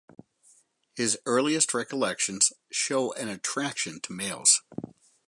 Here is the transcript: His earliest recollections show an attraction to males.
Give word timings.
His 0.95 1.19
earliest 1.27 1.75
recollections 1.75 2.53
show 2.71 3.13
an 3.13 3.27
attraction 3.27 3.99
to 3.99 4.13
males. 4.13 4.63